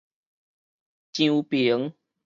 [1.13, 1.93] 漳平